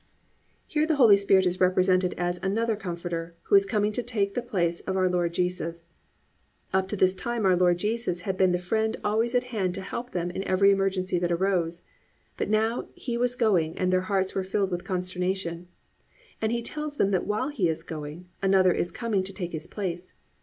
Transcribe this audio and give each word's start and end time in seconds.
"+ 0.35 0.65
Here 0.65 0.87
the 0.87 0.95
Holy 0.95 1.15
Spirit 1.15 1.45
is 1.45 1.59
represented 1.61 2.15
as 2.17 2.39
another 2.41 2.75
Comforter 2.75 3.35
who 3.43 3.55
is 3.55 3.67
coming 3.67 3.91
to 3.91 4.01
take 4.01 4.33
the 4.33 4.41
place 4.41 4.79
of 4.79 4.97
our 4.97 5.07
Lord 5.07 5.31
Jesus. 5.31 5.85
Up 6.73 6.87
to 6.87 6.95
this 6.95 7.13
time 7.13 7.45
our 7.45 7.55
Lord 7.55 7.77
Jesus 7.77 8.21
had 8.21 8.35
been 8.35 8.51
the 8.51 8.57
friend 8.57 8.97
always 9.03 9.35
at 9.35 9.43
hand 9.53 9.75
to 9.75 9.81
help 9.81 10.09
them 10.09 10.31
in 10.31 10.43
every 10.45 10.71
emergency 10.71 11.19
that 11.19 11.31
arose. 11.31 11.83
But 12.35 12.49
now 12.49 12.87
He 12.95 13.15
was 13.15 13.35
going 13.35 13.77
and 13.77 13.93
their 13.93 14.01
hearts 14.09 14.33
were 14.33 14.43
filled 14.43 14.71
with 14.71 14.83
consternation, 14.83 15.67
and 16.41 16.51
He 16.51 16.63
tells 16.63 16.97
them 16.97 17.11
that 17.11 17.27
while 17.27 17.49
He 17.49 17.69
is 17.69 17.83
going, 17.83 18.27
another 18.41 18.73
is 18.73 18.91
coming 18.91 19.21
to 19.25 19.33
take 19.33 19.51
His 19.51 19.67
place. 19.67 20.13